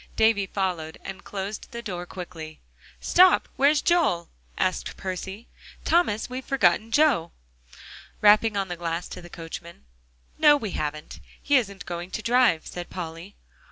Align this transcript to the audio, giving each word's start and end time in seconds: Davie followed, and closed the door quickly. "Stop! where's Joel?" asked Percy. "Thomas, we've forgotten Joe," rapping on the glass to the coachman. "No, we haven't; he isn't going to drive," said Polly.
Davie 0.15 0.47
followed, 0.47 0.97
and 1.03 1.23
closed 1.23 1.67
the 1.69 1.83
door 1.83 2.07
quickly. 2.07 2.59
"Stop! 2.99 3.47
where's 3.55 3.83
Joel?" 3.83 4.29
asked 4.57 4.97
Percy. 4.97 5.47
"Thomas, 5.85 6.27
we've 6.27 6.43
forgotten 6.43 6.91
Joe," 6.91 7.31
rapping 8.19 8.57
on 8.57 8.67
the 8.67 8.75
glass 8.75 9.07
to 9.09 9.21
the 9.21 9.29
coachman. 9.29 9.85
"No, 10.39 10.57
we 10.57 10.71
haven't; 10.71 11.19
he 11.39 11.55
isn't 11.55 11.85
going 11.85 12.09
to 12.09 12.23
drive," 12.23 12.65
said 12.65 12.89
Polly. 12.89 13.35